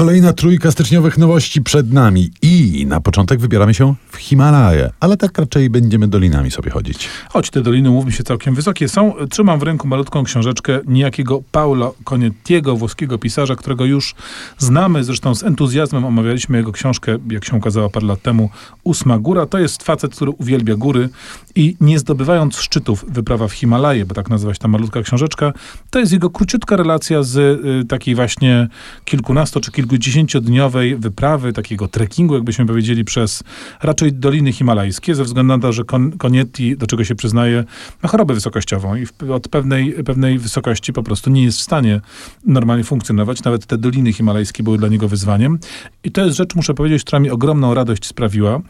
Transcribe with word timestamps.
Kolejna 0.00 0.32
trójka 0.32 0.70
styczniowych 0.70 1.18
nowości 1.18 1.62
przed 1.62 1.92
nami 1.92 2.30
i 2.42 2.86
na 2.86 3.00
początek 3.00 3.40
wybieramy 3.40 3.74
się 3.74 3.94
w 4.10 4.16
Himalaje, 4.16 4.90
ale 5.00 5.16
tak 5.16 5.38
raczej 5.38 5.70
będziemy 5.70 6.08
dolinami 6.08 6.50
sobie 6.50 6.70
chodzić. 6.70 7.08
Choć 7.28 7.50
te 7.50 7.62
doliny, 7.62 7.90
mówmy 7.90 8.12
się, 8.12 8.24
całkiem 8.24 8.54
wysokie 8.54 8.88
są. 8.88 9.14
Trzymam 9.30 9.58
w 9.58 9.62
ręku 9.62 9.88
malutką 9.88 10.24
książeczkę 10.24 10.80
niejakiego 10.86 11.42
Paolo 11.52 11.94
Conettiego, 12.04 12.76
włoskiego 12.76 13.18
pisarza, 13.18 13.56
którego 13.56 13.84
już 13.84 14.14
znamy, 14.58 15.04
zresztą 15.04 15.34
z 15.34 15.42
entuzjazmem 15.42 16.04
omawialiśmy 16.04 16.58
jego 16.58 16.72
książkę, 16.72 17.18
jak 17.30 17.44
się 17.44 17.56
okazała 17.56 17.88
parę 17.88 18.06
lat 18.06 18.22
temu, 18.22 18.50
Ósma 18.84 19.18
Góra. 19.18 19.46
To 19.46 19.58
jest 19.58 19.82
facet, 19.82 20.14
który 20.14 20.30
uwielbia 20.30 20.76
góry 20.76 21.08
i 21.54 21.76
nie 21.80 21.98
zdobywając 21.98 22.56
szczytów 22.56 23.04
wyprawa 23.08 23.48
w 23.48 23.52
Himalaje, 23.52 24.04
bo 24.04 24.14
tak 24.14 24.30
nazywa 24.30 24.54
się 24.54 24.60
ta 24.60 24.68
malutka 24.68 25.02
książeczka, 25.02 25.52
to 25.90 25.98
jest 25.98 26.12
jego 26.12 26.30
króciutka 26.30 26.76
relacja 26.76 27.22
z 27.22 27.36
y, 27.36 27.84
takiej 27.84 28.14
właśnie 28.14 28.68
kilkunasto 29.04 29.60
czy 29.60 29.70
kilkudziesięciodniowej 29.90 30.96
wyprawy, 30.96 31.52
takiego 31.52 31.88
trekkingu, 31.88 32.34
jakbyśmy 32.34 32.66
powiedzieli, 32.66 33.04
przez 33.04 33.42
raczej 33.82 34.12
Doliny 34.12 34.52
Himalajskie, 34.52 35.14
ze 35.14 35.24
względu 35.24 35.56
na 35.56 35.62
to, 35.62 35.72
że 35.72 35.84
Kon 35.84 36.12
Konietti, 36.12 36.76
do 36.76 36.86
czego 36.86 37.04
się 37.04 37.14
przyznaje, 37.14 37.64
ma 38.02 38.08
chorobę 38.08 38.34
wysokościową 38.34 38.96
i 38.96 39.06
od 39.30 39.48
pewnej, 39.48 39.92
pewnej 39.92 40.38
wysokości 40.38 40.92
po 40.92 41.02
prostu 41.02 41.30
nie 41.30 41.44
jest 41.44 41.58
w 41.58 41.62
stanie 41.62 42.00
normalnie 42.46 42.84
funkcjonować. 42.84 43.44
Nawet 43.44 43.66
te 43.66 43.78
Doliny 43.78 44.12
Himalajskie 44.12 44.62
były 44.62 44.78
dla 44.78 44.88
niego 44.88 45.08
wyzwaniem. 45.08 45.58
I 46.04 46.10
to 46.10 46.24
jest 46.24 46.36
rzecz, 46.36 46.54
muszę 46.54 46.74
powiedzieć, 46.74 47.04
która 47.04 47.20
mi 47.20 47.30
ogromną 47.30 47.74
radość 47.74 48.06
sprawiła, 48.06 48.60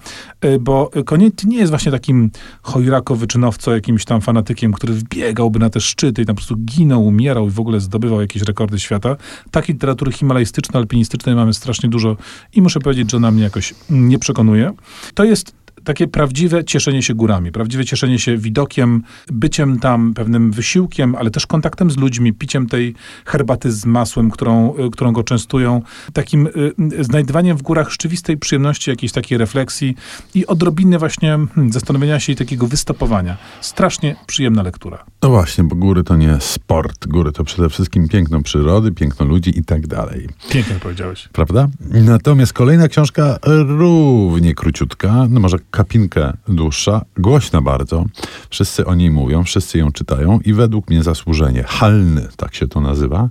y, 0.44 0.58
bo 0.58 0.90
Konietti 1.04 1.48
nie 1.48 1.58
jest 1.58 1.70
właśnie 1.70 1.92
takim 1.92 2.30
chojrako-wyczynowco, 2.62 3.72
jakimś 3.72 4.04
tam 4.04 4.20
fanatykiem, 4.20 4.72
który 4.72 4.94
wbiegałby 4.94 5.58
na 5.58 5.70
te 5.70 5.80
szczyty 5.80 6.22
i 6.22 6.26
tam 6.26 6.36
po 6.36 6.38
prostu 6.38 6.56
ginął, 6.56 7.06
umierał 7.06 7.46
i 7.46 7.50
w 7.50 7.60
ogóle 7.60 7.80
zdobywał 7.80 8.20
jakieś 8.20 8.42
rekordy 8.42 8.78
świata. 8.78 9.16
Takiej 9.50 9.74
literatury 9.74 10.12
himalajstyczno-alpinistycznej 10.12 11.34
mamy 11.34 11.54
strasznie 11.54 11.88
dużo 11.88 12.16
i 12.54 12.62
muszę 12.62 12.80
powiedzieć, 12.80 13.10
że 13.10 13.16
ona 13.16 13.30
mnie 13.30 13.42
jakoś 13.42 13.74
nie 13.90 14.18
przekonuje. 14.18 14.72
To 15.14 15.24
jest 15.24 15.59
takie 15.84 16.08
prawdziwe 16.08 16.64
cieszenie 16.64 17.02
się 17.02 17.14
górami, 17.14 17.52
prawdziwe 17.52 17.84
cieszenie 17.84 18.18
się 18.18 18.36
widokiem, 18.36 19.02
byciem 19.32 19.78
tam, 19.78 20.14
pewnym 20.14 20.52
wysiłkiem, 20.52 21.14
ale 21.14 21.30
też 21.30 21.46
kontaktem 21.46 21.90
z 21.90 21.96
ludźmi, 21.96 22.32
piciem 22.32 22.66
tej 22.66 22.94
herbaty 23.24 23.72
z 23.72 23.86
masłem, 23.86 24.30
którą, 24.30 24.76
y, 24.76 24.90
którą 24.90 25.12
go 25.12 25.22
częstują, 25.22 25.82
takim 26.12 26.46
y, 26.46 27.04
znajdywaniem 27.04 27.56
w 27.56 27.62
górach 27.62 27.90
rzeczywistej 27.90 28.36
przyjemności, 28.36 28.90
jakiejś 28.90 29.12
takiej 29.12 29.38
refleksji 29.38 29.96
i 30.34 30.46
odrobiny 30.46 30.98
właśnie 30.98 31.38
hmm, 31.54 31.72
zastanowienia 31.72 32.20
się 32.20 32.32
i 32.32 32.36
takiego 32.36 32.66
wystopowania. 32.66 33.36
Strasznie 33.60 34.16
przyjemna 34.26 34.62
lektura. 34.62 35.04
No 35.22 35.28
właśnie, 35.28 35.64
bo 35.64 35.76
góry 35.76 36.04
to 36.04 36.16
nie 36.16 36.40
sport. 36.40 37.06
Góry 37.06 37.32
to 37.32 37.44
przede 37.44 37.68
wszystkim 37.68 38.08
piękno 38.08 38.42
przyrody, 38.42 38.92
piękno 38.92 39.26
ludzi 39.26 39.58
i 39.58 39.64
tak 39.64 39.86
dalej. 39.86 40.28
Pięknie 40.50 40.76
powiedziałeś. 40.82 41.28
Prawda? 41.32 41.68
Natomiast 41.90 42.52
kolejna 42.52 42.88
książka 42.88 43.38
równie 43.78 44.54
króciutka, 44.54 45.26
no 45.30 45.40
może 45.40 45.58
kapinkę 45.70 46.32
dłuższa, 46.48 47.04
głośna 47.16 47.62
bardzo. 47.62 48.04
Wszyscy 48.50 48.86
o 48.86 48.94
niej 48.94 49.10
mówią, 49.10 49.44
wszyscy 49.44 49.78
ją 49.78 49.92
czytają 49.92 50.38
i 50.44 50.52
według 50.52 50.90
mnie 50.90 51.02
zasłużenie. 51.02 51.62
Halny, 51.62 52.28
tak 52.36 52.54
się 52.54 52.68
to 52.68 52.80
nazywa. 52.80 53.28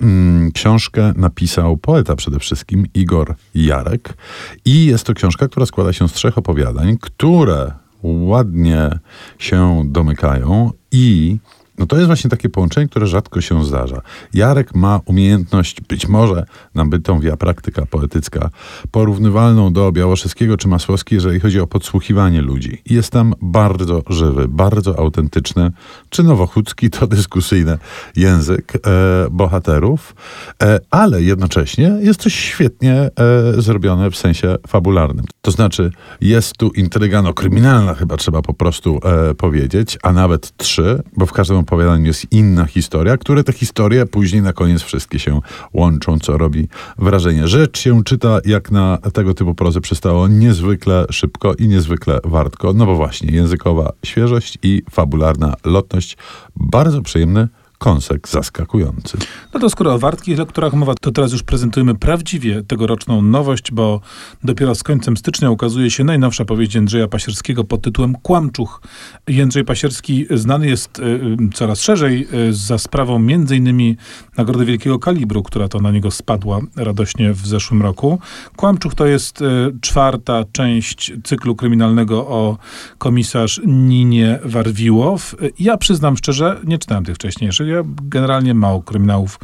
Mm, 0.00 0.52
książkę 0.52 1.12
napisał 1.16 1.76
poeta 1.76 2.16
przede 2.16 2.38
wszystkim, 2.38 2.86
Igor 2.94 3.34
Jarek. 3.54 4.14
I 4.64 4.86
jest 4.86 5.06
to 5.06 5.14
książka, 5.14 5.48
która 5.48 5.66
składa 5.66 5.92
się 5.92 6.08
z 6.08 6.12
trzech 6.12 6.38
opowiadań, 6.38 6.96
które 7.00 7.72
ładnie 8.02 8.98
się 9.38 9.82
domykają 9.86 10.70
i 10.92 11.40
no 11.82 11.86
to 11.86 11.96
jest 11.96 12.06
właśnie 12.06 12.30
takie 12.30 12.48
połączenie, 12.48 12.88
które 12.88 13.06
rzadko 13.06 13.40
się 13.40 13.64
zdarza. 13.64 14.00
Jarek 14.34 14.74
ma 14.74 15.00
umiejętność, 15.06 15.80
być 15.80 16.08
może 16.08 16.46
nabytą 16.74 17.20
praktyka 17.38 17.86
poetycka, 17.86 18.50
porównywalną 18.90 19.72
do 19.72 19.92
Białoszewskiego 19.92 20.56
czy 20.56 20.68
Masłowskiej, 20.68 21.16
jeżeli 21.16 21.40
chodzi 21.40 21.60
o 21.60 21.66
podsłuchiwanie 21.66 22.42
ludzi. 22.42 22.82
Jest 22.86 23.12
tam 23.12 23.34
bardzo 23.40 24.02
żywy, 24.06 24.48
bardzo 24.48 24.98
autentyczny, 24.98 25.70
czy 26.10 26.22
nowochódzki, 26.22 26.90
to 26.90 27.06
dyskusyjny 27.06 27.78
język 28.16 28.72
e, 28.74 28.80
bohaterów, 29.30 30.14
e, 30.62 30.80
ale 30.90 31.22
jednocześnie 31.22 31.96
jest 32.00 32.20
to 32.20 32.30
świetnie 32.30 32.94
e, 32.94 33.10
zrobione 33.62 34.10
w 34.10 34.16
sensie 34.16 34.56
fabularnym. 34.66 35.24
To 35.40 35.50
znaczy 35.50 35.90
jest 36.20 36.56
tu 36.56 36.70
intryga 36.70 37.22
no, 37.22 37.34
kryminalna, 37.34 37.94
chyba 37.94 38.16
trzeba 38.16 38.42
po 38.42 38.54
prostu 38.54 39.00
e, 39.04 39.34
powiedzieć, 39.34 39.98
a 40.02 40.12
nawet 40.12 40.56
trzy, 40.56 41.02
bo 41.16 41.26
w 41.26 41.32
każdym 41.32 41.56
opowiadaniu 41.72 42.06
jest 42.06 42.32
inna 42.32 42.64
historia, 42.64 43.16
które 43.16 43.44
te 43.44 43.52
historie 43.52 44.06
później 44.06 44.42
na 44.42 44.52
koniec 44.52 44.82
wszystkie 44.82 45.18
się 45.18 45.40
łączą, 45.72 46.18
co 46.18 46.38
robi 46.38 46.68
wrażenie. 46.98 47.48
Rzecz 47.48 47.78
się 47.78 48.04
czyta 48.04 48.38
jak 48.44 48.70
na 48.70 48.98
tego 49.12 49.34
typu 49.34 49.54
prozę 49.54 49.80
przystało 49.80 50.28
niezwykle 50.28 51.06
szybko 51.10 51.54
i 51.54 51.68
niezwykle 51.68 52.20
wartko, 52.24 52.72
no 52.72 52.86
bo 52.86 52.94
właśnie 52.94 53.32
językowa 53.32 53.92
świeżość 54.04 54.58
i 54.62 54.82
fabularna 54.90 55.54
lotność. 55.64 56.16
Bardzo 56.56 57.02
przyjemny 57.02 57.48
kąsek 57.82 58.28
zaskakujący. 58.28 59.18
No 59.54 59.60
to 59.60 59.70
skoro 59.70 59.94
o 59.94 59.98
wartkich 59.98 60.38
lekturach 60.38 60.72
mowa, 60.72 60.94
to 61.00 61.10
teraz 61.10 61.32
już 61.32 61.42
prezentujemy 61.42 61.94
prawdziwie 61.94 62.62
tegoroczną 62.62 63.22
nowość, 63.22 63.72
bo 63.72 64.00
dopiero 64.44 64.74
z 64.74 64.82
końcem 64.82 65.16
stycznia 65.16 65.50
ukazuje 65.50 65.90
się 65.90 66.04
najnowsza 66.04 66.44
powieść 66.44 66.74
Jędrzeja 66.74 67.08
Pasierskiego 67.08 67.64
pod 67.64 67.82
tytułem 67.82 68.14
Kłamczuch. 68.14 68.82
Jędrzej 69.28 69.64
Pasierski 69.64 70.26
znany 70.30 70.68
jest 70.68 70.98
y, 70.98 71.36
coraz 71.54 71.80
szerzej 71.80 72.28
y, 72.48 72.54
za 72.54 72.78
sprawą 72.78 73.26
innymi 73.28 73.96
Nagrody 74.36 74.64
Wielkiego 74.64 74.98
Kalibru, 74.98 75.42
która 75.42 75.68
to 75.68 75.78
na 75.78 75.90
niego 75.90 76.10
spadła 76.10 76.60
radośnie 76.76 77.32
w 77.32 77.46
zeszłym 77.46 77.82
roku. 77.82 78.18
Kłamczuch 78.56 78.94
to 78.94 79.06
jest 79.06 79.42
y, 79.42 79.44
czwarta 79.80 80.44
część 80.52 81.12
cyklu 81.24 81.56
kryminalnego 81.56 82.26
o 82.28 82.58
komisarz 82.98 83.60
Ninie 83.66 84.38
Warwiłow. 84.44 85.34
Ja 85.58 85.76
przyznam 85.76 86.16
szczerze, 86.16 86.60
nie 86.64 86.78
czytałem 86.78 87.04
tych 87.04 87.14
wcześniejszych 87.14 87.71
ja 87.72 87.82
generalnie 88.02 88.54
mało 88.54 88.82
kryminałów 88.82 89.38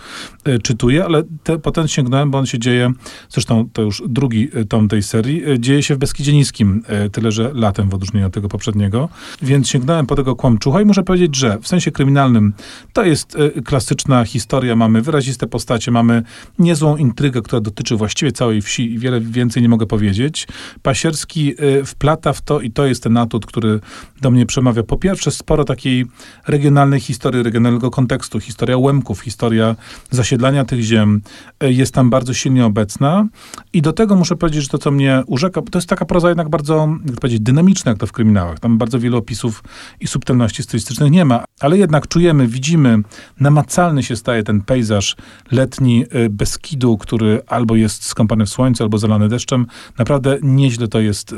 e, 0.44 0.58
czytuję, 0.58 1.04
ale 1.04 1.22
te, 1.42 1.58
potem 1.58 1.88
sięgnąłem, 1.88 2.30
bo 2.30 2.38
on 2.38 2.46
się 2.46 2.58
dzieje, 2.58 2.92
zresztą 3.28 3.68
to 3.72 3.82
już 3.82 4.02
drugi 4.08 4.48
e, 4.54 4.64
tom 4.64 4.88
tej 4.88 5.02
serii, 5.02 5.50
e, 5.50 5.58
dzieje 5.58 5.82
się 5.82 5.94
w 5.94 5.98
Beskidzie 5.98 6.32
Niskim, 6.32 6.82
tyle 7.12 7.32
że 7.32 7.50
latem 7.54 7.88
w 7.88 7.94
odróżnieniu 7.94 8.26
od 8.26 8.32
tego 8.32 8.48
poprzedniego, 8.48 9.08
więc 9.42 9.68
sięgnąłem 9.68 10.06
po 10.06 10.16
tego 10.16 10.36
kłamczucha 10.36 10.80
i 10.80 10.84
muszę 10.84 11.02
powiedzieć, 11.02 11.36
że 11.36 11.58
w 11.62 11.68
sensie 11.68 11.90
kryminalnym 11.90 12.52
to 12.92 13.04
jest 13.04 13.36
klasyczna 13.64 14.24
historia, 14.24 14.76
mamy 14.76 15.02
wyraziste 15.02 15.46
postacie, 15.46 15.90
mamy 15.90 16.22
niezłą 16.58 16.96
intrygę, 16.96 17.42
która 17.42 17.60
dotyczy 17.60 17.96
właściwie 17.96 18.32
całej 18.32 18.62
wsi 18.62 18.92
i 18.92 18.98
wiele 18.98 19.20
więcej 19.20 19.62
nie 19.62 19.68
mogę 19.68 19.86
powiedzieć. 19.86 20.48
Pasierski 20.82 21.54
wplata 21.84 22.32
w 22.32 22.40
to 22.40 22.60
i 22.60 22.70
to 22.70 22.86
jest 22.86 23.02
ten 23.02 23.16
atut, 23.16 23.46
który 23.46 23.80
do 24.20 24.30
mnie 24.30 24.46
przemawia. 24.46 24.82
Po 24.82 24.96
pierwsze 24.96 25.30
sporo 25.30 25.64
takiej 25.64 26.06
regionalnej 26.46 27.00
historii, 27.00 27.42
regionalnego 27.42 27.90
kontekstu, 27.90 28.17
kontekstu, 28.18 28.40
historia 28.40 28.78
Łemków, 28.78 29.20
historia 29.20 29.76
zasiedlania 30.10 30.64
tych 30.64 30.82
ziem 30.82 31.20
e, 31.60 31.72
jest 31.72 31.94
tam 31.94 32.10
bardzo 32.10 32.34
silnie 32.34 32.66
obecna. 32.66 33.26
I 33.72 33.82
do 33.82 33.92
tego 33.92 34.16
muszę 34.16 34.36
powiedzieć, 34.36 34.62
że 34.62 34.68
to, 34.68 34.78
co 34.78 34.90
mnie 34.90 35.22
urzeka, 35.26 35.62
to 35.62 35.78
jest 35.78 35.88
taka 35.88 36.04
proza 36.04 36.28
jednak 36.28 36.48
bardzo, 36.48 36.88
jak 37.06 37.20
powiedzieć, 37.20 37.40
dynamiczna, 37.40 37.90
jak 37.90 37.98
to 37.98 38.06
w 38.06 38.12
kryminałach. 38.12 38.60
Tam 38.60 38.78
bardzo 38.78 38.98
wielu 38.98 39.18
opisów 39.18 39.64
i 40.00 40.06
subtelności 40.06 40.62
stylistycznych 40.62 41.10
nie 41.10 41.24
ma, 41.24 41.44
ale 41.60 41.78
jednak 41.78 42.08
czujemy, 42.08 42.46
widzimy, 42.46 42.98
namacalny 43.40 44.02
się 44.02 44.16
staje 44.16 44.42
ten 44.42 44.60
pejzaż 44.60 45.16
letni 45.50 46.04
e, 46.10 46.28
Beskidu, 46.28 46.98
który 46.98 47.42
albo 47.46 47.76
jest 47.76 48.04
skąpany 48.04 48.46
w 48.46 48.48
słońcu, 48.48 48.82
albo 48.82 48.98
zalany 48.98 49.28
deszczem. 49.28 49.66
Naprawdę 49.98 50.38
nieźle 50.42 50.88
to 50.88 51.00
jest 51.00 51.34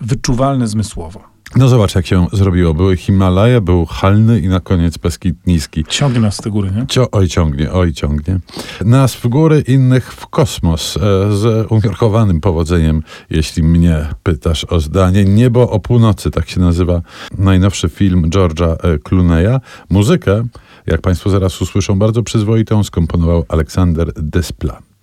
wyczuwalne 0.00 0.68
zmysłowo. 0.68 1.33
No 1.56 1.68
zobacz, 1.68 1.94
jak 1.94 2.06
się 2.06 2.26
zrobiło. 2.32 2.74
Były 2.74 2.96
Himalaje, 2.96 3.60
był 3.60 3.86
Halny 3.86 4.40
i 4.40 4.48
na 4.48 4.60
koniec 4.60 4.98
Beskid 4.98 5.46
Niski. 5.46 5.84
Ciągnie 5.88 6.20
nas 6.20 6.36
te 6.36 6.50
góry, 6.50 6.70
nie? 6.76 6.86
Cio, 6.86 7.10
oj, 7.10 7.28
ciągnie, 7.28 7.72
oj, 7.72 7.92
ciągnie. 7.92 8.38
Nas 8.84 9.14
w 9.14 9.28
góry, 9.28 9.64
innych 9.68 10.12
w 10.12 10.26
kosmos. 10.26 10.96
E, 10.96 11.00
z 11.32 11.72
umiarkowanym 11.72 12.40
powodzeniem, 12.40 13.02
jeśli 13.30 13.62
mnie 13.62 14.06
pytasz 14.22 14.64
o 14.64 14.80
zdanie. 14.80 15.24
Niebo 15.24 15.70
o 15.70 15.80
północy, 15.80 16.30
tak 16.30 16.48
się 16.48 16.60
nazywa 16.60 17.02
najnowszy 17.38 17.88
film 17.88 18.30
George'a 18.30 18.76
e, 18.82 18.98
Clooney'a. 18.98 19.60
Muzykę, 19.90 20.46
jak 20.86 21.00
Państwo 21.00 21.30
zaraz 21.30 21.62
usłyszą, 21.62 21.98
bardzo 21.98 22.22
przyzwoitą 22.22 22.84
skomponował 22.84 23.44
Aleksander 23.48 24.12
Desplat. 24.12 24.83